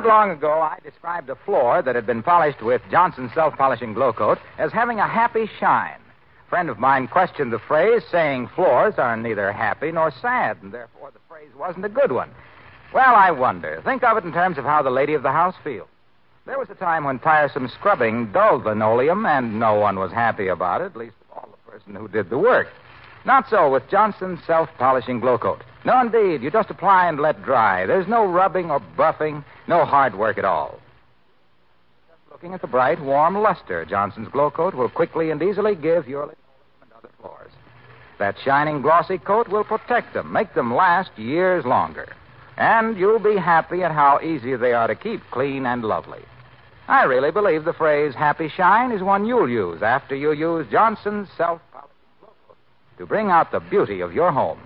[0.00, 3.92] Not long ago, I described a floor that had been polished with Johnson's self polishing
[3.92, 6.00] Glo-Coat as having a happy shine.
[6.46, 10.72] A friend of mine questioned the phrase, saying floors are neither happy nor sad, and
[10.72, 12.30] therefore the phrase wasn't a good one.
[12.94, 13.82] Well, I wonder.
[13.84, 15.88] Think of it in terms of how the lady of the house feels.
[16.46, 20.80] There was a time when tiresome scrubbing dulled linoleum, and no one was happy about
[20.80, 22.68] it, at least all the person who did the work.
[23.26, 25.62] Not so with Johnson's self polishing Glo-Coat.
[25.84, 26.42] No, indeed.
[26.42, 27.86] You just apply and let dry.
[27.86, 30.78] There's no rubbing or buffing, no hard work at all.
[32.08, 36.22] Just looking at the bright, warm luster Johnson's Glo-Coat will quickly and easily give your
[36.22, 36.36] linoleum
[36.82, 37.50] and other floors.
[38.18, 42.14] That shining, glossy coat will protect them, make them last years longer.
[42.58, 46.20] And you'll be happy at how easy they are to keep clean and lovely.
[46.86, 51.28] I really believe the phrase happy shine is one you'll use after you use Johnson's
[51.38, 52.56] self polishing glow coat
[52.98, 54.58] to bring out the beauty of your home.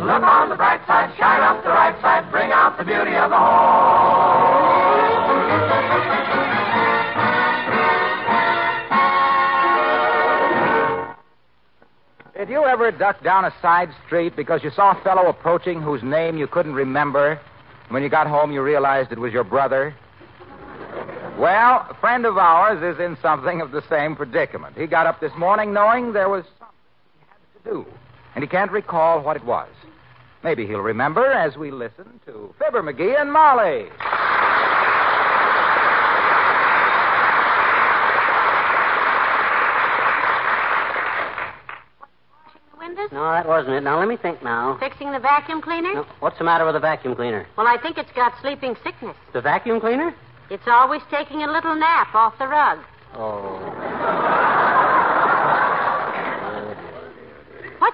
[0.00, 3.30] Look on the bright side, shine up the right side, bring out the beauty of
[3.30, 4.74] the home.
[12.36, 16.02] Did you ever duck down a side street because you saw a fellow approaching whose
[16.02, 17.40] name you couldn't remember?
[17.84, 19.94] And when you got home, you realized it was your brother?
[21.38, 24.76] Well, a friend of ours is in something of the same predicament.
[24.76, 26.76] He got up this morning knowing there was something
[27.20, 27.86] he had to do,
[28.34, 29.68] and he can't recall what it was.
[30.44, 33.88] Maybe he'll remember as we listen to Fibber McGee and Molly.
[43.12, 43.82] No, that wasn't it.
[43.82, 44.76] Now, let me think now.
[44.80, 45.94] Fixing the vacuum cleaner?
[45.94, 47.46] No, What's the matter with the vacuum cleaner?
[47.56, 49.16] Well, I think it's got sleeping sickness.
[49.32, 50.14] The vacuum cleaner?
[50.50, 52.80] It's always taking a little nap off the rug.
[53.14, 54.33] Oh.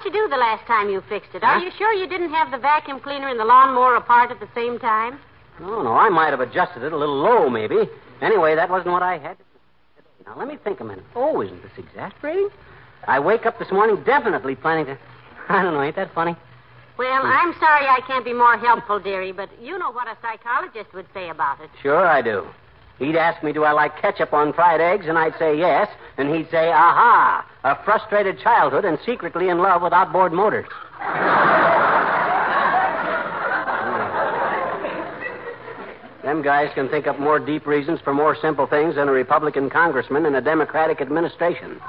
[0.01, 1.45] What'd you do the last time you fixed it?
[1.45, 4.49] Are you sure you didn't have the vacuum cleaner and the lawnmower apart at the
[4.55, 5.21] same time?
[5.61, 7.77] No, no, I might have adjusted it a little low, maybe.
[8.23, 9.37] Anyway, that wasn't what I had.
[10.25, 11.05] Now, let me think a minute.
[11.15, 12.49] Oh, isn't this exasperating?
[13.07, 14.97] I wake up this morning definitely planning to.
[15.51, 16.35] I don't know, ain't that funny?
[16.97, 17.27] Well, Hmm.
[17.31, 21.09] I'm sorry I can't be more helpful, dearie, but you know what a psychologist would
[21.13, 21.69] say about it.
[21.83, 22.47] Sure, I do.
[23.01, 25.07] He'd ask me, do I like ketchup on fried eggs?
[25.09, 25.89] And I'd say yes.
[26.19, 30.67] And he'd say, aha, a frustrated childhood and secretly in love with outboard motors.
[30.99, 31.51] Hmm.
[36.23, 39.71] Them guys can think up more deep reasons for more simple things than a Republican
[39.71, 41.81] congressman in a Democratic administration.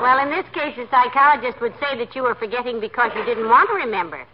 [0.00, 3.48] Well, in this case, a psychologist would say that you were forgetting because you didn't
[3.48, 4.24] want to remember.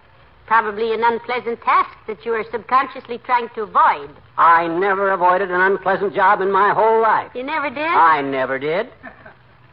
[0.47, 4.11] Probably an unpleasant task that you were subconsciously trying to avoid.
[4.37, 7.31] I never avoided an unpleasant job in my whole life.
[7.34, 7.87] You never did?
[7.87, 8.89] I never did.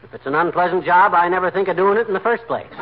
[0.04, 2.66] If it's an unpleasant job, I never think of doing it in the first place.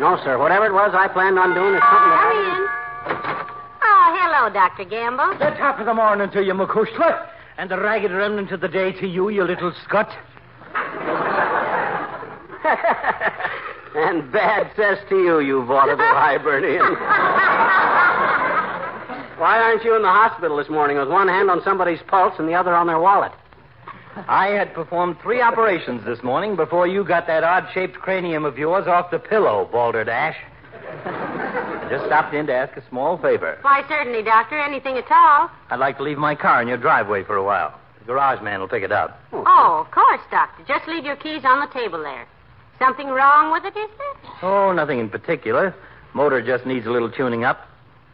[0.00, 0.36] no, sir.
[0.36, 2.26] Whatever it was I planned on doing is something that.
[2.26, 2.66] Come in.
[3.84, 4.84] Oh, hello, Dr.
[4.84, 5.38] Gamble.
[5.38, 7.28] The top of the morning to you, Macushla.
[7.56, 10.08] And the ragged remnant of the day to you, you little scut.
[13.94, 16.96] and bad cess to you, you vaudeville Hibernian.
[19.40, 22.46] Why aren't you in the hospital this morning with one hand on somebody's pulse and
[22.46, 23.32] the other on their wallet?
[24.28, 28.58] I had performed three operations this morning before you got that odd shaped cranium of
[28.58, 30.36] yours off the pillow, Balderdash.
[31.06, 33.56] I just stopped in to ask a small favor.
[33.62, 34.60] Why, certainly, Doctor.
[34.60, 35.50] Anything at all.
[35.70, 37.80] I'd like to leave my car in your driveway for a while.
[38.00, 39.18] The garage man will pick it up.
[39.30, 39.44] Hmm.
[39.46, 40.64] Oh, of course, Doctor.
[40.68, 42.26] Just leave your keys on the table there.
[42.78, 44.32] Something wrong with it, is there?
[44.42, 45.74] Oh, nothing in particular.
[46.12, 47.66] Motor just needs a little tuning up.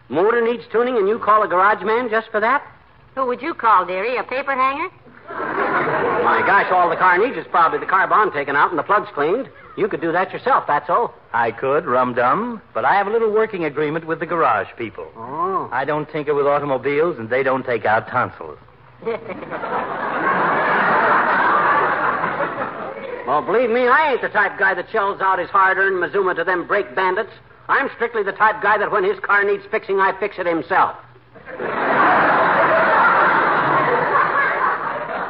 [0.08, 2.62] Motor needs tuning and you call a garage man just for that?
[3.14, 4.16] Who would you call, dearie?
[4.16, 4.88] A paper hanger?
[5.28, 9.08] My gosh, all the car needs is probably the carbon taken out and the plugs
[9.14, 9.48] cleaned.
[9.76, 11.14] You could do that yourself, that's all.
[11.32, 15.10] I could, rum dum, but I have a little working agreement with the garage people.
[15.16, 15.68] Oh.
[15.72, 18.58] I don't tinker with automobiles, and they don't take out tonsils.
[23.26, 26.44] Well, believe me, I ain't the type guy that shells out his hard-earned Mazuma to
[26.44, 27.32] them brake bandits.
[27.68, 30.96] I'm strictly the type guy that when his car needs fixing, I fix it himself.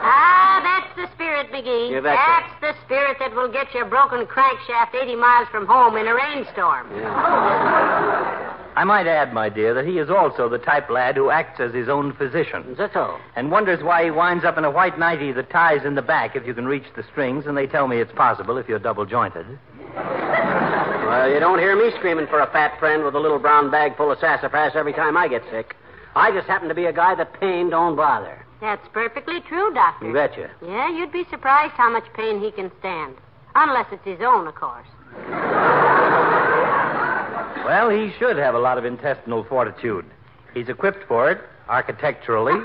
[0.08, 1.90] Ah, that's the spirit, McGee.
[1.90, 2.16] You betcha.
[2.16, 6.14] That's the spirit that will get your broken crankshaft 80 miles from home in a
[6.14, 6.88] rainstorm.
[8.78, 11.72] I might add, my dear, that he is also the type lad who acts as
[11.72, 13.16] his own physician Is that so?
[13.34, 16.36] and wonders why he winds up in a white nightie that ties in the back
[16.36, 19.06] if you can reach the strings, and they tell me it's possible if you're double
[19.06, 19.46] jointed.
[21.16, 23.96] Well, you don't hear me screaming for a fat friend with a little brown bag
[23.96, 25.74] full of sassafras every time I get sick.
[26.14, 28.44] I just happen to be a guy that pain don't bother.
[28.60, 30.08] That's perfectly true, Doctor.
[30.08, 30.50] You betcha.
[30.62, 33.14] Yeah, you'd be surprised how much pain he can stand.
[33.54, 34.86] Unless it's his own, of course.
[37.64, 40.04] Well, he should have a lot of intestinal fortitude.
[40.52, 42.52] He's equipped for it, architecturally.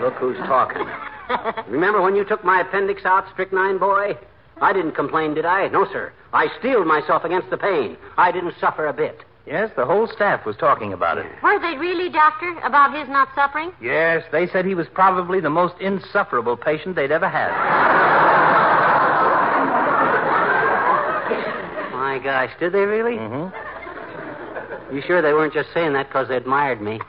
[0.00, 0.86] Look who's talking.
[1.68, 4.16] Remember when you took my appendix out, strychnine boy?
[4.60, 5.68] I didn't complain, did I?
[5.68, 6.12] No, sir.
[6.32, 7.96] I steeled myself against the pain.
[8.16, 9.22] I didn't suffer a bit.
[9.46, 11.26] yes, the whole staff was talking about it.
[11.42, 13.72] Were they really, Doctor, about his not suffering?
[13.80, 17.52] Yes, they said he was probably the most insufferable patient they'd ever had.
[21.92, 23.16] My gosh, did they really?
[23.18, 24.94] Mm-hmm.
[24.94, 27.00] You sure they weren't just saying that because they admired me?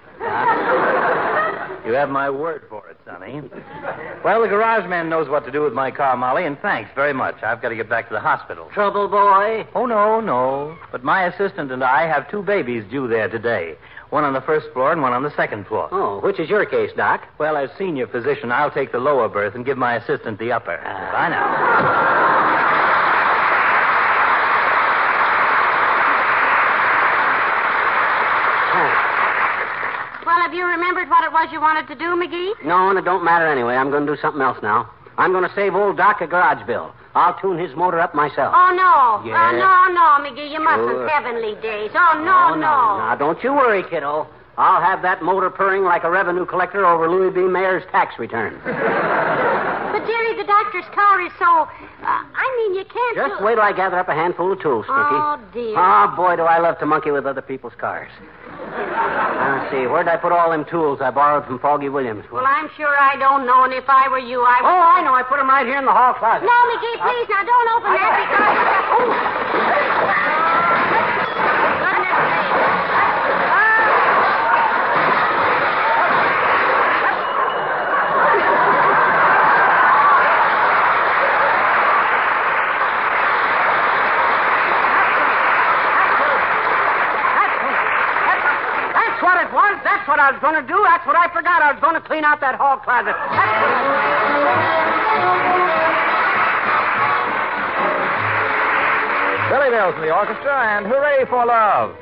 [1.88, 3.42] You have my word for it, Sonny.
[4.22, 7.13] Well, the garage man knows what to do with my car, Molly, and thanks very
[7.13, 7.42] much.
[7.42, 8.69] I've got to get back to the hospital.
[8.74, 9.66] Trouble boy?
[9.74, 10.78] Oh, no, no.
[10.92, 13.75] But my assistant and I have two babies due there today.
[14.10, 15.88] One on the first floor and one on the second floor.
[15.92, 17.25] Oh, which is your case, Doc?
[17.39, 20.81] Well, as senior physician, I'll take the lower berth and give my assistant the upper.
[20.84, 21.12] Ah.
[21.13, 22.16] Bye now.
[30.47, 32.63] Have you remembered what it was you wanted to do, McGee?
[32.63, 33.75] No, and it don't matter anyway.
[33.75, 34.89] I'm going to do something else now.
[35.17, 36.94] I'm going to save old Doc a garage bill.
[37.15, 38.53] I'll tune his motor up myself.
[38.55, 39.27] Oh, no.
[39.27, 40.49] Oh, no, no, McGee.
[40.49, 40.88] You mustn't.
[40.88, 41.09] Sure.
[41.09, 41.91] Heavenly days.
[41.94, 42.95] Oh, no, no.
[42.95, 44.25] Now, don't you worry, kiddo.
[44.57, 47.42] I'll have that motor purring like a revenue collector over Louis B.
[47.42, 48.59] Mayer's tax return.
[48.65, 51.45] But, Jerry, the doctor's car is so.
[51.45, 53.15] Uh, I mean, you can't.
[53.15, 55.13] Just do- wait till I gather up a handful of tools, Snooky.
[55.13, 55.75] Oh, dear.
[55.77, 58.09] Oh, boy, do I love to monkey with other people's cars.
[58.50, 59.86] Now, let's see.
[59.86, 62.25] Where'd I put all them tools I borrowed from Foggy Williams?
[62.31, 64.69] Well, I'm sure I don't know, and if I were you, I would.
[64.69, 65.13] Oh, I know.
[65.13, 66.45] I put them right here in the hall closet.
[66.45, 69.57] No, McGee, please, now don't open that because.
[87.48, 88.94] Goodness sake.
[88.94, 89.75] That's what it was.
[89.83, 90.81] That's what I was going to do.
[90.81, 91.61] That's what I forgot.
[91.61, 93.13] I was going to clean out that hall closet.
[99.53, 101.93] Billy Mills in the orchestra, and hooray for love.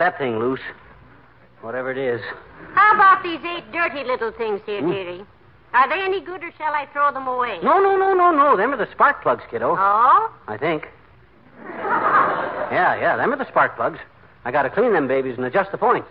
[0.00, 0.60] That thing loose.
[1.60, 2.20] Whatever it is.
[2.74, 5.24] How about these eight dirty little things here, dearie?
[5.72, 7.60] Are they any good, or shall I throw them away?
[7.62, 8.56] No, no, no, no, no.
[8.56, 9.76] Them are the spark plugs, kiddo.
[9.78, 10.32] Oh?
[10.48, 10.88] I think.
[11.68, 13.98] Yeah, yeah, them are the spark plugs.
[14.44, 16.08] I gotta clean them babies and adjust the points.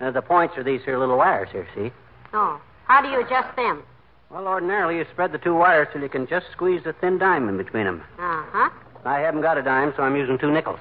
[0.00, 1.92] Uh, the points are these here little wires here, see?
[2.32, 2.60] Oh.
[2.86, 3.82] How do you adjust them?
[4.30, 7.48] Well, ordinarily you spread the two wires till you can just squeeze a thin dime
[7.48, 8.02] in between them.
[8.18, 8.70] Uh huh.
[9.04, 10.80] I haven't got a dime, so I'm using two nickels.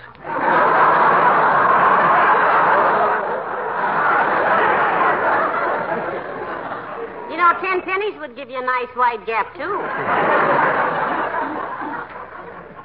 [7.29, 9.79] You know, ten pennies would give you a nice wide gap, too.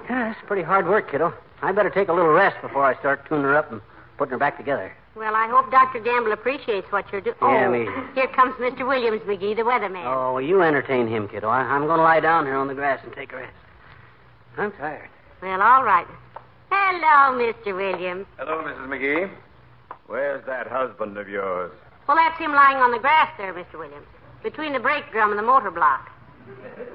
[0.09, 1.33] Yeah, that's pretty hard work, kiddo.
[1.63, 3.81] I'd better take a little rest before I start tuning her up and
[4.19, 4.93] putting her back together.
[5.15, 6.01] Well, I hope Dr.
[6.01, 7.37] Gamble appreciates what you're doing.
[7.41, 7.87] Yeah, oh, me.
[8.15, 8.87] here comes Mr.
[8.87, 10.05] Williams McGee, the weatherman.
[10.07, 11.49] Oh, you entertain him, kiddo.
[11.49, 13.55] I, I'm going to lie down here on the grass and take a rest.
[14.57, 15.09] I'm tired.
[15.43, 16.07] Well, all right.
[16.71, 17.77] Hello, Mr.
[17.77, 18.27] Williams.
[18.39, 18.89] Hello, Mrs.
[18.89, 19.31] McGee.
[20.07, 21.73] Where's that husband of yours?
[22.09, 23.79] Well, that's him lying on the grass there, Mr.
[23.79, 24.07] Williams,
[24.43, 26.11] between the brake drum and the motor block.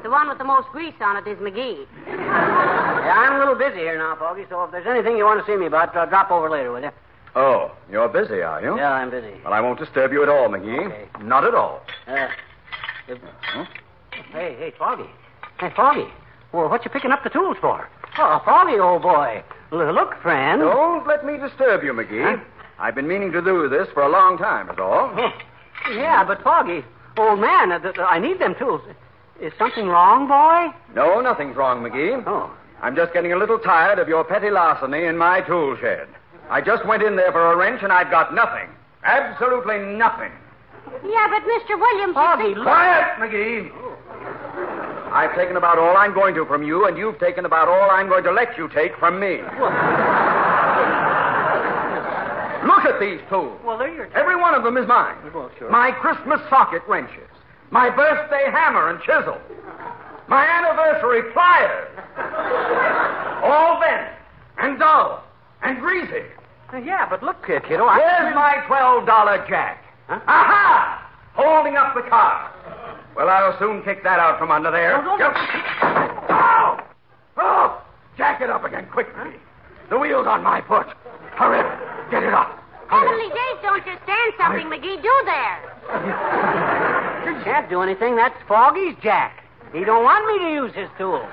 [0.04, 1.86] The one with the most grease on it is McGee.
[2.08, 5.52] Yeah, I'm a little busy here now, Foggy, so if there's anything you want to
[5.52, 6.92] see me about, uh, drop over later, will you?
[7.36, 8.76] Oh, you're busy, are you?
[8.78, 9.34] Yeah, I'm busy.
[9.44, 10.88] Well, I won't disturb you at all, McGee.
[10.88, 11.06] Okay.
[11.24, 11.82] Not at all.
[12.08, 12.28] Uh,
[13.08, 13.20] if-
[14.32, 15.10] Hey, hey, Foggy.
[15.60, 16.08] Hey, Foggy.
[16.52, 17.88] Well, what you picking up the tools for?
[18.18, 19.44] Oh, Foggy, old boy.
[19.72, 20.62] L- look, friend.
[20.62, 22.38] Don't let me disturb you, McGee.
[22.38, 22.44] Huh?
[22.80, 25.12] I've been meaning to do this for a long time, is all.
[25.94, 26.84] Yeah, but Foggy,
[27.18, 28.82] old man, uh, th- th- I need them tools.
[29.42, 30.74] Is something wrong, boy?
[30.96, 32.24] No, nothing's wrong, McGee.
[32.26, 32.52] Oh.
[32.82, 36.08] I'm just getting a little tired of your petty larceny in my tool shed.
[36.50, 38.70] I just went in there for a wrench and I've got nothing.
[39.04, 40.32] Absolutely nothing.
[41.06, 41.80] Yeah, but Mr.
[41.80, 42.10] Williams.
[42.10, 42.64] you Foggy, see- look.
[42.64, 43.72] Quiet, McGee.
[45.12, 48.08] I've taken about all I'm going to from you, and you've taken about all I'm
[48.10, 49.40] going to let you take from me.
[52.68, 53.60] Look at these tools.
[53.64, 54.08] Well, they're your.
[54.14, 55.16] Every one of them is mine.
[55.34, 55.70] Well, sure.
[55.72, 57.30] My Christmas socket wrenches,
[57.72, 59.40] my birthday hammer and chisel,
[60.28, 61.88] my anniversary pliers.
[63.44, 64.12] all bent
[64.60, 65.24] and dull
[65.64, 66.24] and greasy.
[66.74, 67.86] Uh, yeah, but look, here, kiddo.
[67.86, 67.98] I...
[67.98, 69.84] Where's my $12 jack?
[70.08, 70.20] Huh?
[70.28, 71.10] Aha!
[71.34, 72.52] Holding up the car.
[73.16, 75.02] Well, I'll soon kick that out from under there.
[75.04, 75.18] No.
[75.18, 75.38] Just-
[76.30, 76.78] Oh!
[77.38, 77.82] Oh!
[78.18, 79.32] Jack it up again, quickly.
[79.90, 80.88] The wheel's on my foot.
[81.38, 82.12] Hurry up.
[82.12, 82.54] Get it up.
[82.90, 85.02] Heavenly days, don't you stand something, McGee.
[85.02, 85.58] Do there.
[87.28, 88.16] You can't do anything.
[88.16, 89.44] That's Foggy's jack.
[89.74, 91.28] He don't want me to use his tools.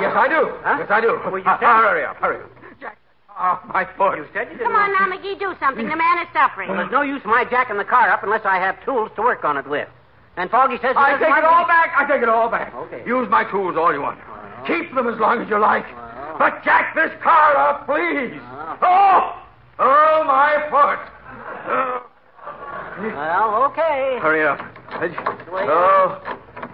[0.00, 0.50] Yes, I do.
[0.64, 0.76] Huh?
[0.80, 1.20] Yes, I do.
[1.24, 2.50] Well, you Uh, said- hurry up, hurry up.
[2.80, 2.96] Jack,
[3.38, 4.16] oh, my foot.
[4.16, 5.38] You said you didn't Come on now, McGee.
[5.38, 5.86] Do something.
[5.88, 6.70] The man is suffering.
[6.70, 9.44] Well, there's no use my jacking the car up unless I have tools to work
[9.44, 9.88] on it with.
[10.36, 11.92] And Foggy says I take it all back.
[11.96, 12.74] I take it all back.
[12.74, 13.04] Okay.
[13.06, 14.18] Use my tools all you want.
[14.66, 15.84] Keep them as long as you like.
[16.38, 18.34] But jack this car up, please.
[18.34, 18.76] Uh-huh.
[18.82, 19.40] Oh!
[19.78, 20.98] Oh, my foot.
[21.66, 22.06] Oh.
[22.98, 24.18] Well, okay.
[24.20, 24.60] Hurry up.
[24.90, 26.20] Oh.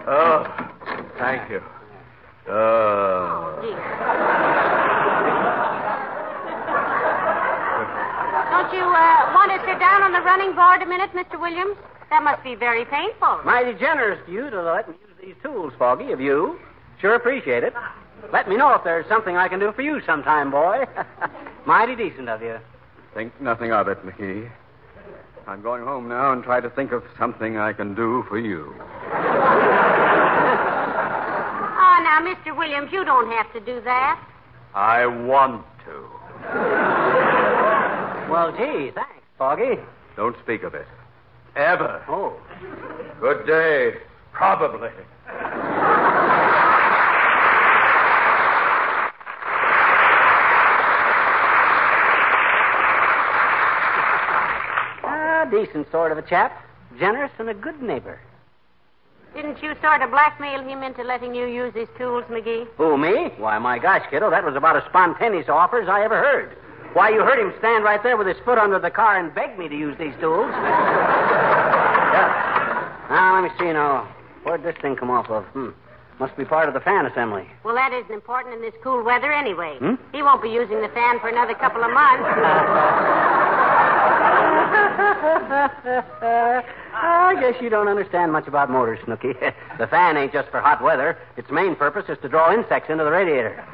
[0.07, 0.45] Oh.
[1.17, 1.61] Thank you.
[2.47, 3.57] Oh.
[3.57, 3.77] Oh, dear.
[8.49, 11.39] Don't you uh, want to sit down on the running board a minute, Mr.
[11.39, 11.77] Williams?
[12.09, 13.41] That must be very painful.
[13.45, 16.59] Mighty generous to you to let me use these tools, Foggy, of you.
[16.99, 17.73] Sure appreciate it.
[18.31, 20.85] Let me know if there's something I can do for you sometime, boy.
[21.65, 22.57] Mighty decent of you.
[23.13, 24.49] Think nothing of it, McGee.
[25.47, 28.73] I'm going home now and try to think of something I can do for you.
[31.83, 32.57] Oh, now, Mr.
[32.57, 34.19] Williams, you don't have to do that.
[34.73, 36.09] I want to.
[38.31, 39.75] Well, gee, thanks, Foggy.
[40.15, 40.87] Don't speak of it.
[41.55, 42.03] Ever.
[42.07, 42.39] Oh.
[43.19, 43.99] Good day.
[44.31, 44.89] Probably.
[55.03, 56.65] Ah, decent sort of a chap.
[56.97, 58.19] Generous and a good neighbor.
[59.35, 62.67] Didn't you sort of blackmail him into letting you use his tools, McGee?
[62.77, 63.29] Who, me?
[63.37, 66.57] Why, my gosh, kiddo, that was about as spontaneous offer as I ever heard.
[66.93, 69.57] Why, you heard him stand right there with his foot under the car and beg
[69.57, 70.51] me to use these tools.
[70.51, 72.27] yeah.
[73.09, 74.13] Now, let me see now.
[74.43, 75.45] Where'd this thing come off of?
[75.45, 75.69] Hmm.
[76.19, 77.47] Must be part of the fan assembly.
[77.63, 79.77] Well, that isn't important in this cool weather anyway.
[79.79, 79.95] Hmm?
[80.11, 83.30] He won't be using the fan for another couple of months.
[86.93, 89.33] I guess you don't understand much about motors, Snooky.
[89.79, 91.17] the fan ain't just for hot weather.
[91.37, 93.55] Its main purpose is to draw insects into the radiator.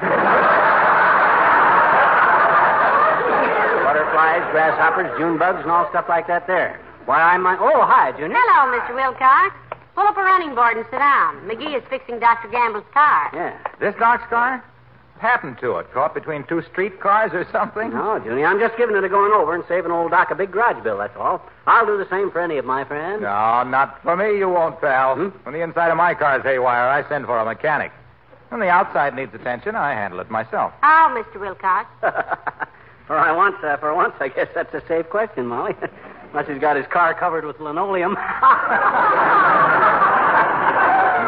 [3.84, 6.80] Butterflies, grasshoppers, June bugs, and all stuff like that there.
[7.06, 7.58] Why, I might...
[7.60, 8.36] Oh, hi, Junior.
[8.38, 8.94] Hello, Mr.
[8.94, 9.54] Wilcox.
[9.94, 11.40] Pull up a running board and sit down.
[11.48, 12.48] McGee is fixing Dr.
[12.48, 13.30] Gamble's car.
[13.32, 13.56] Yeah.
[13.80, 14.62] This Doc's car?
[15.20, 15.92] Happened to it?
[15.92, 17.90] Caught between two streetcars or something?
[17.90, 20.50] No, Junie, I'm just giving it a going over and saving old Doc a big
[20.50, 21.42] garage bill, that's all.
[21.66, 23.22] I'll do the same for any of my friends.
[23.22, 25.16] No, not for me, you won't, pal.
[25.16, 25.28] Hmm?
[25.44, 27.92] When the inside of my car's haywire, I send for a mechanic.
[28.48, 30.72] When the outside needs attention, I handle it myself.
[30.82, 31.38] Oh, Mr.
[31.40, 31.88] Wilcox.
[33.06, 35.74] for I once, uh, for once, I guess that's a safe question, Molly.
[36.32, 38.16] Unless he's got his car covered with linoleum.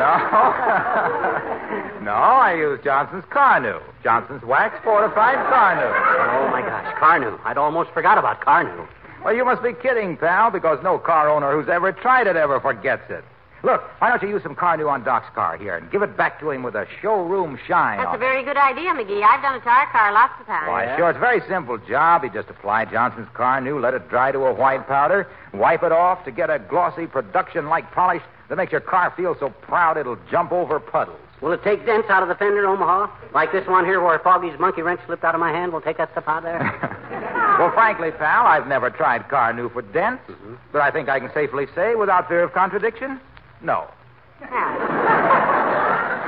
[0.00, 1.56] No.
[2.02, 3.80] no, I use Johnson's Carnu.
[4.02, 5.86] Johnson's wax fortified Carnu.
[5.86, 7.38] oh my gosh, Carnu.
[7.44, 8.88] I'd almost forgot about Carnu.
[9.24, 12.58] Well, you must be kidding, pal, because no car owner who's ever tried it ever
[12.60, 13.24] forgets it.
[13.62, 16.40] Look, why don't you use some Carnu on Doc's car here and give it back
[16.40, 19.22] to him with a showroom shine That's on a very good idea, McGee.
[19.22, 20.68] I've done it to our car lots of times.
[20.68, 22.24] Why, sure, it's a very simple job.
[22.24, 26.24] You just apply Johnson's Carnu, let it dry to a white powder, wipe it off
[26.24, 30.52] to get a glossy production-like polish that makes your car feel so proud it'll jump
[30.52, 31.20] over puddles.
[31.40, 33.08] Will it take dents out of the fender, Omaha?
[33.32, 35.72] Like this one here where Foggy's monkey wrench slipped out of my hand?
[35.72, 36.58] Will take that stuff out there?
[37.58, 40.54] well, frankly, pal, I've never tried Car Carnu for dents, mm-hmm.
[40.72, 43.18] but I think I can safely say, without fear of contradiction,
[43.62, 43.88] no.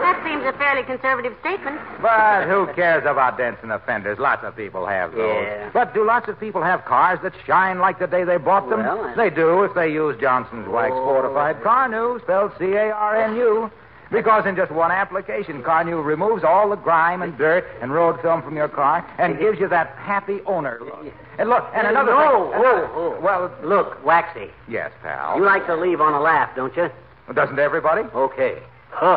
[0.03, 1.79] That seems a fairly conservative statement.
[2.01, 4.19] But who cares about dents in the fenders?
[4.19, 5.45] Lots of people have those.
[5.45, 5.71] Yeah.
[5.73, 8.81] But do lots of people have cars that shine like the day they bought them?
[8.81, 11.05] Well, I- They do if they use Johnson's Wax Oh.
[11.05, 13.71] Fortified Carnu, spelled C-A-R-N-U.
[14.13, 18.43] Because in just one application, Carnu removes all the grime and dirt and road film
[18.43, 21.07] from your car and gives you that happy owner look.
[21.39, 22.61] And look, and another no, thing.
[22.63, 23.21] oh, oh.
[23.23, 25.39] Well, Look, Waxy, yes, pal.
[25.39, 26.91] you like to leave on a laugh, don't you?
[27.35, 28.03] Doesn't everybody?
[28.15, 28.59] Okay.
[29.01, 29.09] Thank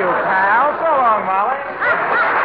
[0.00, 0.78] you, pal.
[0.78, 1.58] So long, Molly.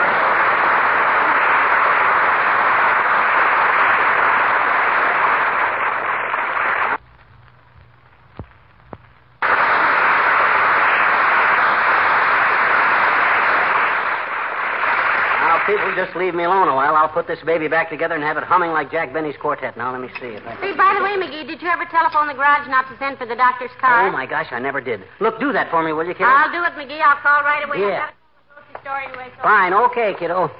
[15.44, 18.16] Now, if people just leave me alone a while, I'll put this baby back together
[18.16, 19.77] and have it humming like Jack Benny's quartet.
[19.77, 20.59] Now, let me see if I...
[20.59, 23.25] Say, by the way, McGee, did you ever telephone the garage not to send for
[23.25, 24.07] the doctor's car?
[24.07, 25.01] Oh, my gosh, I never did.
[25.20, 26.25] Look, do that for me, will you, kiddo?
[26.27, 27.01] I'll do it, McGee.
[27.01, 27.79] I'll call right away.
[27.79, 28.09] Yeah.
[28.09, 29.27] I've got to go to the grocery store anyway.
[29.37, 29.44] So...
[29.44, 30.51] Fine, okay, kiddo.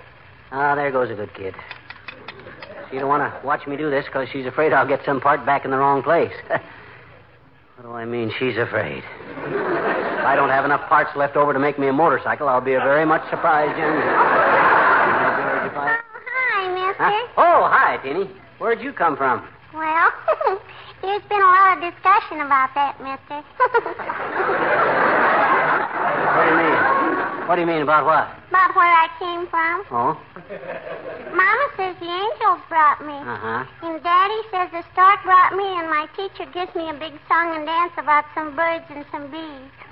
[0.52, 1.56] Ah, there goes a good kid.
[2.92, 5.46] She don't want to watch me do this because she's afraid I'll get some part
[5.46, 6.34] back in the wrong place.
[6.48, 9.04] what do I mean, she's afraid?
[9.04, 12.76] if I don't have enough parts left over to make me a motorcycle, I'll be
[12.76, 14.53] a very much surprised young
[17.12, 17.34] mister.
[17.38, 18.30] Oh, hi, Teeny.
[18.60, 19.48] Where'd you come from?
[19.74, 20.12] Well,
[21.02, 23.44] there's been a lot of discussion about that, mister.
[26.34, 27.48] What do you mean?
[27.48, 28.44] What do you mean about what?
[28.54, 29.84] about where I came from.
[29.90, 30.14] Oh?
[31.34, 33.18] Mama says the angels brought me.
[33.18, 33.66] Uh-huh.
[33.82, 37.56] And Daddy says the stork brought me, and my teacher gives me a big song
[37.56, 39.72] and dance about some birds and some bees.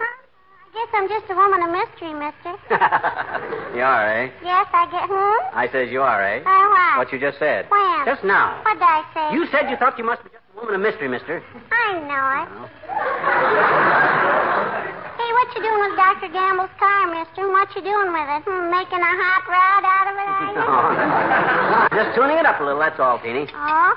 [0.00, 2.56] I guess I'm just a woman of mystery, mister.
[3.76, 4.30] you are, eh?
[4.42, 5.56] Yes, I get hmm?
[5.56, 6.40] I says you are, eh?
[6.46, 7.04] I what?
[7.04, 7.68] What you just said.
[7.68, 8.06] When?
[8.06, 8.62] Just now.
[8.64, 9.34] What did I say?
[9.36, 11.42] You said you thought you must be just a woman of mystery, mister.
[11.70, 12.48] I know it.
[15.20, 16.28] Hey, what you doing with Dr.
[16.32, 17.44] Gamble's car, mister?
[17.44, 18.40] And what you doing with it?
[18.48, 20.48] Hmm, making a hot rod out of it, are
[21.92, 22.00] you?
[22.04, 23.44] Just tuning it up a little, that's all, Teeny.
[23.52, 23.92] Oh?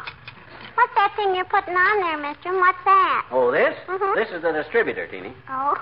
[0.76, 2.50] What's that thing you're putting on there, mister?
[2.52, 3.24] And What's that?
[3.32, 3.72] Oh, this?
[3.88, 4.16] Mhm.
[4.20, 5.32] This is the distributor, Teeny.
[5.50, 5.78] Oh.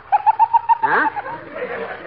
[0.82, 1.08] Huh?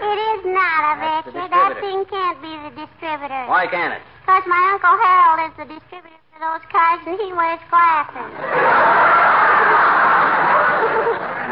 [0.02, 1.30] It is not, a That's.
[1.32, 3.46] That thing can't be the distributor.
[3.46, 4.02] Why can't it?
[4.26, 8.34] Because my Uncle Harold is the distributor for those cars, and he wears glasses.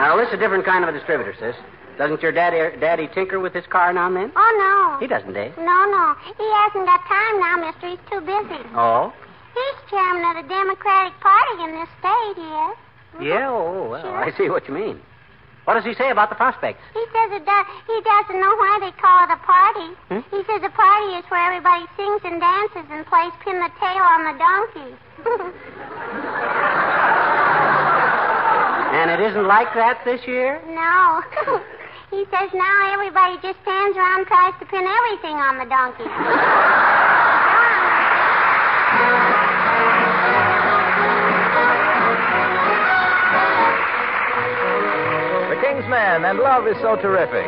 [0.02, 1.54] Now, this is a different kind of a distributor, sis.
[1.96, 4.32] Doesn't your daddy daddy tinker with his car now and then?
[4.34, 4.98] Oh, no.
[4.98, 5.50] He doesn't, eh?
[5.58, 6.16] No, no.
[6.26, 7.88] He hasn't got time now, mister.
[7.90, 8.66] He's too busy.
[8.74, 9.12] Oh?
[9.54, 12.76] He's chairman of the Democratic Party in this state, he is.
[13.28, 14.16] Yeah, oh, well, Sure.
[14.16, 15.00] I see what you mean.
[15.64, 16.82] What does he say about the prospects?
[16.92, 19.94] He says it does, he doesn't know why they call it a party.
[20.10, 20.22] Hmm?
[20.34, 24.02] He says a party is where everybody sings and dances and plays pin the tail
[24.02, 24.90] on the donkey.
[28.92, 30.60] And it isn't like that this year?
[30.68, 31.22] no.
[32.10, 36.04] he says now everybody just stands around and tries to pin everything on the donkey.
[45.92, 47.44] Men and Love is So Terrific.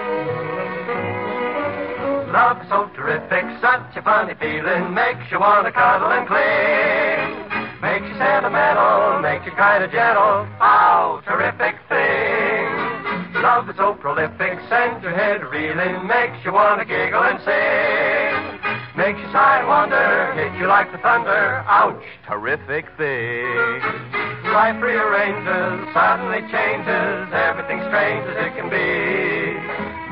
[2.28, 7.80] Love is so terrific, such a funny feeling, makes you want to cuddle and cling.
[7.80, 10.44] Makes you sentimental, makes you kind of gentle.
[10.60, 13.40] Oh, terrific thing.
[13.40, 18.68] Love is so prolific, sends your head reeling, makes you want to giggle and sing.
[18.92, 21.64] Makes you sigh and wonder, hit you like the thunder.
[21.64, 24.23] Ouch, terrific thing.
[24.54, 29.58] Life rearranges, suddenly changes, everything strange as it can be.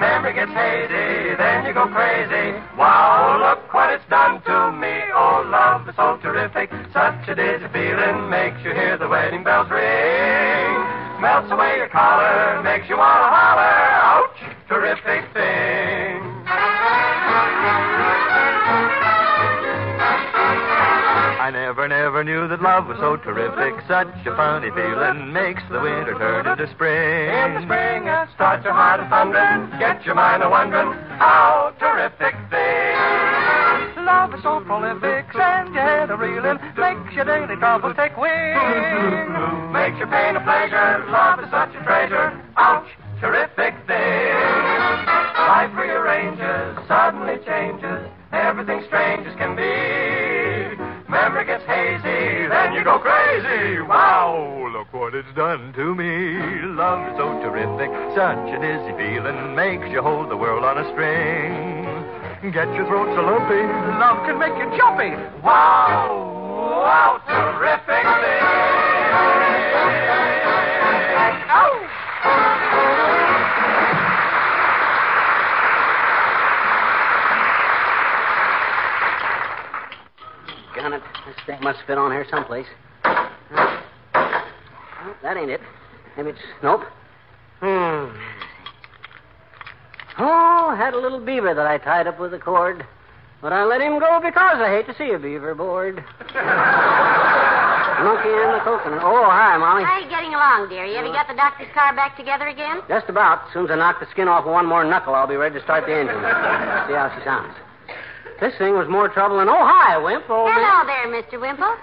[0.02, 2.59] Memory gets hazy, then you go crazy.
[2.76, 4.98] Wow, look what it's done to me.
[5.14, 9.70] Oh, love is so terrific, such a dizzy feeling makes you hear the wedding bells
[9.70, 10.74] ring.
[11.22, 13.78] Melts away your collar, makes you wanna holler.
[14.02, 16.18] Ouch, terrific thing.
[21.53, 23.77] Never, never knew that love was so terrific.
[23.87, 27.29] Such a funny feeling makes the winter turn into spring.
[27.29, 30.97] In the spring, uh, it starts your heart a thundering, get your mind a wondering.
[31.21, 32.97] How terrific thing!
[34.03, 38.57] Love is so prolific, send your head a reeling, makes your daily troubles take wing.
[39.73, 42.33] makes your pain a pleasure, love is such a treasure.
[42.57, 42.88] Ouch,
[43.21, 44.33] terrific thing!
[45.37, 49.91] Life rearranges, suddenly changes, everything strange as can be.
[51.33, 53.81] Memory gets hazy, then you go crazy.
[53.81, 56.37] Wow, look what it's done to me.
[56.77, 60.85] Love is so terrific, such a dizzy feeling, makes you hold the world on a
[60.92, 62.53] string.
[62.53, 63.64] Get your throat so lumpy,
[63.97, 65.16] love can make you jumpy.
[65.40, 66.21] Wow,
[66.85, 68.45] wow, terrific thing.
[71.49, 71.82] Oh!
[81.27, 82.67] This thing must fit on here someplace.
[83.05, 83.81] Oh,
[85.23, 85.61] that ain't it.
[86.17, 86.39] Maybe it's.
[86.63, 86.83] Nope.
[87.61, 88.11] Hmm.
[90.19, 92.85] Oh, had a little beaver that I tied up with a cord.
[93.41, 95.97] But I let him go because I hate to see a beaver bored.
[98.03, 99.03] Monkey and the coconut.
[99.03, 99.85] Oh, hi, Molly.
[99.85, 100.95] How are you getting along, dearie?
[100.95, 102.83] Have you got the doctor's car back together again?
[102.89, 103.47] Just about.
[103.47, 105.63] As soon as I knock the skin off one more knuckle, I'll be ready to
[105.63, 106.15] start the engine.
[106.91, 107.55] See how she sounds.
[108.42, 109.48] This thing was more trouble than.
[109.48, 110.28] Oh, hi, Wimp.
[110.28, 110.59] Old man.
[110.59, 111.38] Hello there, Mr.
[111.40, 111.76] Wimple.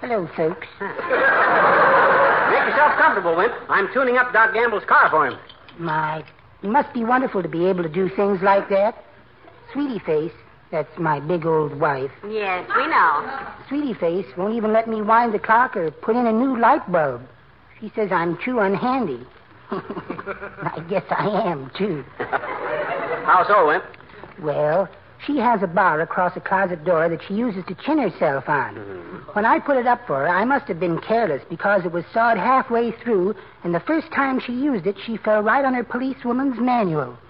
[0.00, 0.66] Hello, folks.
[0.80, 3.52] Make yourself comfortable, Wimp.
[3.68, 5.38] I'm tuning up Doc Gamble's car for him.
[5.78, 6.24] My,
[6.62, 9.04] it must be wonderful to be able to do things like that.
[9.74, 10.32] Sweetie Face,
[10.70, 12.10] that's my big old wife.
[12.26, 13.52] Yes, we know.
[13.68, 16.90] Sweetie Face won't even let me wind the clock or put in a new light
[16.90, 17.20] bulb.
[17.78, 19.22] She says I'm too unhandy.
[19.70, 22.02] I guess I am, too.
[22.16, 23.84] How so, Wimp?
[24.40, 24.88] Well,
[25.26, 28.74] she has a bar across a closet door that she uses to chin herself on.
[28.74, 29.16] Mm-hmm.
[29.32, 32.04] When I put it up for her, I must have been careless because it was
[32.12, 33.34] sawed halfway through,
[33.64, 37.18] and the first time she used it, she fell right on her policewoman's manual.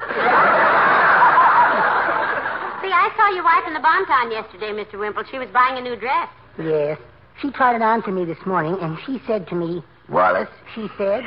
[2.83, 4.99] See, I saw your wife in the Bonton yesterday, Mr.
[4.99, 5.25] Wimple.
[5.31, 6.29] She was buying a new dress.
[6.59, 6.99] Yes.
[7.41, 10.89] She tried it on for me this morning, and she said to me, Wallace, she
[10.97, 11.25] said,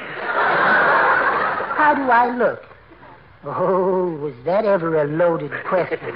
[1.79, 2.63] how do I look?
[3.45, 6.13] Oh, was that ever a loaded question?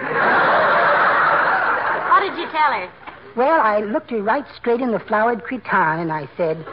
[2.10, 2.90] What did you tell her?
[3.36, 6.66] Well, I looked her right straight in the flowered cretonne, and I said,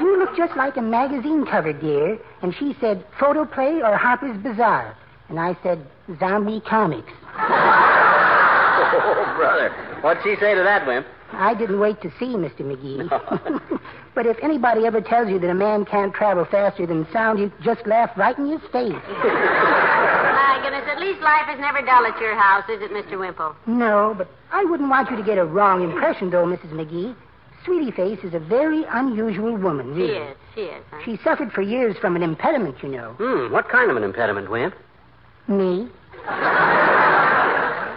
[0.00, 2.18] You look just like a magazine cover, dear.
[2.42, 4.94] And she said, Photoplay or Harper's Bazaar.
[5.28, 5.84] And I said,
[6.18, 7.12] Zombie Comics.
[8.82, 9.70] Oh, brother.
[10.02, 11.06] What'd she say to that, Wimp?
[11.32, 12.60] I didn't wait to see, Mr.
[12.60, 13.08] McGee.
[14.14, 17.52] but if anybody ever tells you that a man can't travel faster than sound, you
[17.62, 18.92] just laugh right in his face.
[18.92, 23.18] My goodness, at least life is never dull at your house, is it, Mr.
[23.18, 23.54] Wimple?
[23.66, 26.72] No, but I wouldn't want you to get a wrong impression, though, Mrs.
[26.72, 27.14] McGee.
[27.64, 30.16] Sweetie Face is a very unusual woman, She really.
[30.16, 30.82] is, she is.
[30.90, 30.98] Huh?
[31.04, 33.12] She suffered for years from an impediment, you know.
[33.18, 34.74] Hmm, what kind of an impediment, Wimp?
[35.46, 35.88] Me.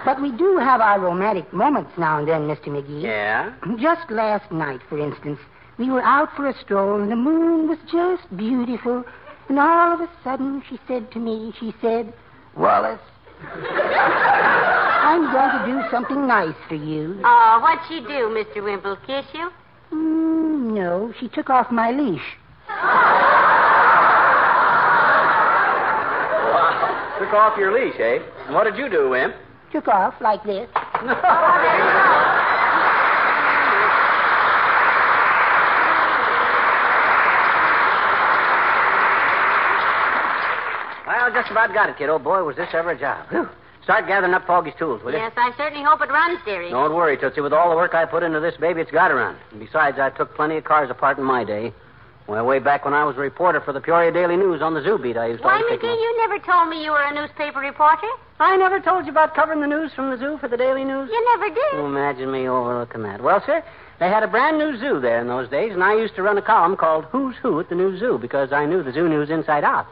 [0.06, 2.68] but we do have our romantic moments now and then, Mr.
[2.68, 3.04] McGee.
[3.04, 3.54] Yeah?
[3.80, 5.40] Just last night, for instance,
[5.78, 9.04] we were out for a stroll and the moon was just beautiful.
[9.50, 12.14] And all of a sudden, she said to me, she said,
[12.56, 13.00] Wallace,
[13.42, 17.20] I'm going to do something nice for you.
[17.24, 18.64] Oh, what'd she do, Mr.
[18.64, 18.98] Wimple?
[19.06, 19.50] Kiss you?
[19.92, 22.38] Mm, no, she took off my leash.
[27.20, 28.20] Took off your leash, eh?
[28.46, 29.36] And what did you do, Wimp?
[29.74, 30.70] Took off like this.
[41.06, 42.04] Well, just about got it, kid.
[42.04, 42.20] kiddo.
[42.20, 43.28] Boy, was this ever a job.
[43.30, 43.48] Whew.
[43.84, 45.18] Start gathering up Foggy's tools, will you?
[45.18, 46.70] Yes, I certainly hope it runs, dearie.
[46.70, 47.42] Don't worry, Tootsie.
[47.42, 49.36] With all the work I put into this baby, it's got to run.
[49.52, 51.74] And besides, I took plenty of cars apart in my day.
[52.28, 54.82] Well, way back when I was a reporter for the Peoria Daily News on the
[54.82, 57.14] zoo beat, I used to Why, always McGee, you never told me you were a
[57.14, 58.08] newspaper reporter.
[58.40, 61.10] I never told you about covering the news from the zoo for the Daily News.
[61.12, 61.74] You never did.
[61.74, 63.22] You imagine me overlooking that.
[63.22, 63.64] Well, sir,
[64.00, 66.38] they had a brand new zoo there in those days, and I used to run
[66.38, 69.30] a column called Who's Who at the New Zoo because I knew the zoo news
[69.30, 69.88] inside out.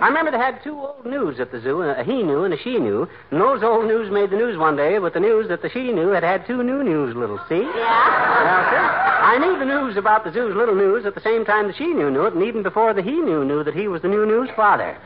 [0.00, 2.58] I remember they had two old news at the zoo, a he knew and a
[2.58, 3.06] she knew.
[3.30, 5.92] And those old news made the news one day with the news that the she
[5.92, 7.60] knew had had two new news, little see?
[7.60, 8.40] Yeah?
[8.40, 11.68] Well, sir, I knew the news about the zoo's little news at the same time
[11.68, 14.02] the she knew knew it, and even before the he knew knew that he was
[14.02, 14.96] the new news father.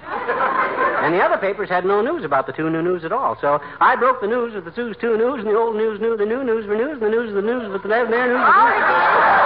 [1.05, 3.37] And the other papers had no news about the two new news at all.
[3.39, 6.17] So I broke the news of the zoo's two news, and the old news knew
[6.17, 8.41] the new news for news, and the news of the news with the their news.
[8.41, 8.73] Oh, news.
[8.73, 9.45] it did.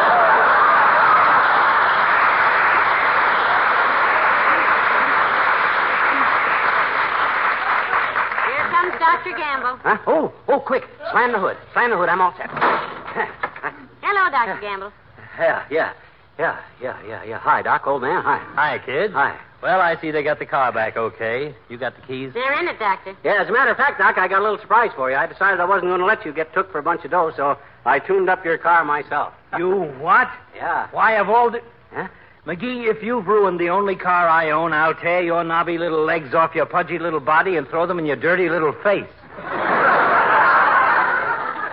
[8.47, 9.35] Here comes Dr.
[9.37, 9.68] Gamble.
[9.83, 9.99] Huh?
[10.07, 10.85] Oh, oh, quick.
[11.11, 11.57] Slam the hood.
[11.73, 12.09] Slam the hood.
[12.09, 12.51] I'm all set.
[14.03, 14.61] Hello, Dr.
[14.61, 14.93] Gamble.
[15.39, 15.93] Yeah, yeah.
[16.37, 17.39] Yeah, yeah, yeah, yeah.
[17.39, 18.23] Hi, Doc, old man.
[18.25, 18.39] Hi.
[18.55, 19.13] Hi, kid.
[19.13, 19.39] Hi.
[19.63, 21.55] Well, I see they got the car back okay.
[21.69, 22.33] You got the keys?
[22.33, 23.17] They're in it, Doctor.
[23.25, 25.17] Yeah, as a matter of fact, Doc, I got a little surprise for you.
[25.17, 27.33] I decided I wasn't going to let you get took for a bunch of dough,
[27.37, 29.33] so I tuned up your car myself.
[29.59, 30.29] You what?
[30.55, 30.89] Yeah.
[30.91, 31.63] Why, of all the...
[31.93, 32.09] Huh?
[32.47, 36.35] McGee, if you've ruined the only car I own, I'll tear your knobby little legs
[36.35, 39.07] off your pudgy little body and throw them in your dirty little face.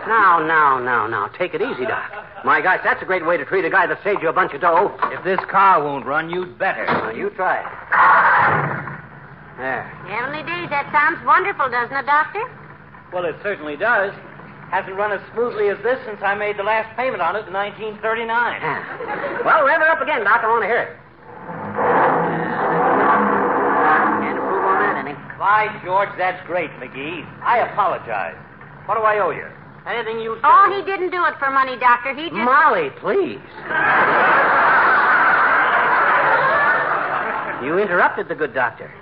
[0.06, 1.26] Now, now, now, now.
[1.36, 2.12] Take it easy, Doc.
[2.44, 4.52] My gosh, that's a great way to treat a guy that saved you a bunch
[4.54, 4.96] of dough.
[5.10, 6.86] If this car won't run, you'd better.
[6.86, 7.66] Now, you try it.
[9.58, 9.82] There.
[10.06, 12.44] Heavenly days, that sounds wonderful, doesn't it, Doctor?
[13.12, 14.12] Well, it certainly does.
[14.70, 17.54] Hasn't run as smoothly as this since I made the last payment on it in
[17.54, 18.28] 1939.
[18.28, 19.42] Yeah.
[19.42, 20.42] Well, rev it up again, Doc.
[20.42, 20.96] I want to hear it.
[24.22, 25.14] Can't improve on that any.
[25.38, 27.24] By George, that's great, McGee.
[27.42, 28.36] I apologize.
[28.86, 29.46] What do I owe you?
[29.86, 30.40] Anything you oh, say.
[30.44, 32.12] Oh, he didn't do it for money, Doctor.
[32.14, 32.34] He just.
[32.34, 33.38] Molly, please.
[37.64, 38.92] you interrupted the good doctor.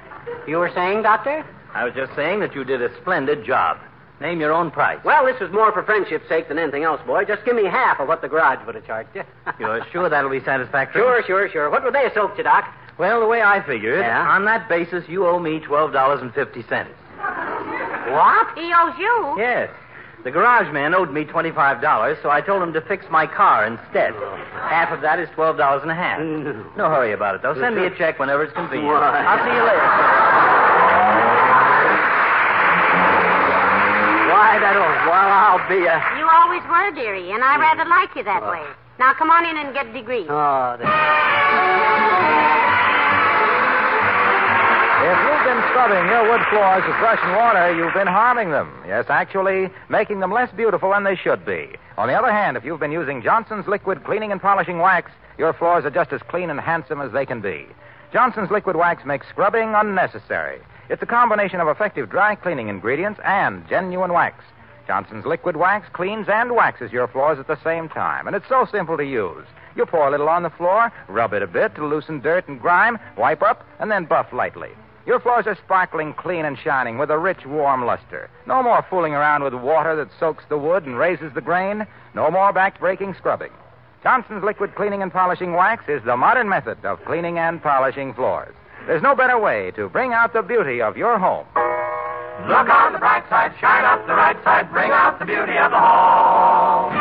[0.46, 1.44] You were saying, Doctor?
[1.72, 3.78] I was just saying that you did a splendid job.
[4.20, 5.00] Name your own price.
[5.04, 7.24] Well, this was more for friendship's sake than anything else, boy.
[7.24, 9.22] Just give me half of what the garage would have charged you.
[9.58, 11.02] You're sure that'll be satisfactory?
[11.02, 11.70] Sure, sure, sure.
[11.70, 12.72] What would they have soaked you, Doc?
[12.96, 14.28] Well, the way I figure it, Yeah?
[14.28, 16.86] on that basis, you owe me $12.50.
[18.12, 18.56] What?
[18.56, 19.34] He owes you.
[19.36, 19.70] Yes.
[20.24, 24.14] The garage man owed me $25, so I told him to fix my car instead.
[24.56, 26.18] Half of that is $12 and a half.
[26.18, 26.64] No.
[26.76, 27.54] No hurry about it, though.
[27.60, 28.88] Send me a check whenever it's convenient.
[28.88, 29.20] Why?
[29.20, 29.84] I'll see you later.
[34.32, 34.96] Why, that old.
[35.06, 36.00] Well, I'll be a.
[36.18, 38.64] You always were, dearie, and I rather like you that way.
[38.98, 40.26] Now come on in and get degrees.
[40.28, 41.83] Oh, the...
[45.44, 48.72] you've been scrubbing your wood floors with brush and water, you've been harming them.
[48.86, 51.68] Yes, actually, making them less beautiful than they should be.
[51.98, 55.52] On the other hand, if you've been using Johnson's liquid cleaning and polishing wax, your
[55.52, 57.66] floors are just as clean and handsome as they can be.
[58.10, 60.60] Johnson's liquid wax makes scrubbing unnecessary.
[60.88, 64.42] It's a combination of effective dry cleaning ingredients and genuine wax.
[64.86, 68.66] Johnson's liquid wax cleans and waxes your floors at the same time, and it's so
[68.72, 69.46] simple to use.
[69.76, 72.58] You pour a little on the floor, rub it a bit to loosen dirt and
[72.58, 74.70] grime, wipe up, and then buff lightly.
[75.06, 78.30] Your floors are sparkling clean and shining with a rich, warm luster.
[78.46, 81.86] No more fooling around with water that soaks the wood and raises the grain.
[82.14, 83.52] No more back-breaking scrubbing.
[84.02, 88.54] Johnson's liquid cleaning and polishing wax is the modern method of cleaning and polishing floors.
[88.86, 91.46] There's no better way to bring out the beauty of your home.
[92.48, 95.70] Look on the bright side, shine up the right side, bring out the beauty of
[95.70, 96.92] the home.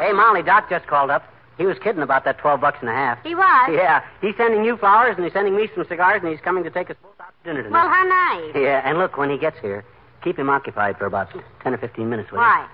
[0.00, 1.22] Hey, Molly, Doc just called up.
[1.58, 3.22] He was kidding about that 12 bucks and a half.
[3.22, 3.70] He was.
[3.72, 6.70] Yeah, he's sending you flowers and he's sending me some cigars and he's coming to
[6.70, 7.82] take us both out to dinner tonight.
[7.82, 8.54] Well, how nice.
[8.54, 9.84] Yeah, and look, when he gets here,
[10.22, 11.28] keep him occupied for about
[11.62, 12.68] 10 or 15 minutes with Why?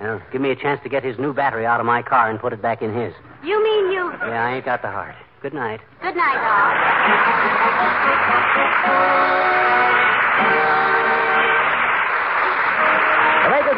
[0.00, 2.40] Well, give me a chance to get his new battery out of my car and
[2.40, 3.14] put it back in his.
[3.44, 4.10] You mean you.
[4.26, 5.14] Yeah, I ain't got the heart.
[5.40, 5.80] Good night.
[6.02, 7.74] Good night, Doc.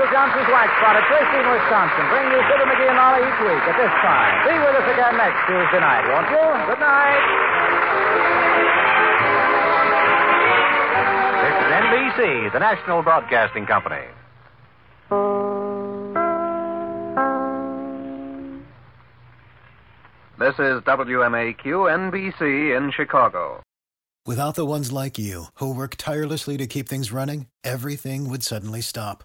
[0.06, 3.40] The makers of Johnson's Wax Products, Racine, Wisconsin, bring you Fibber McGee and Molly each
[3.42, 4.46] week at this time.
[4.46, 6.46] Be with us again next Tuesday night, won't you?
[6.66, 7.22] Good night.
[11.42, 14.06] This is NBC, the national broadcasting company.
[20.38, 23.62] This is WMAQ NBC in Chicago.
[24.26, 28.80] Without the ones like you, who work tirelessly to keep things running, everything would suddenly
[28.80, 29.24] stop.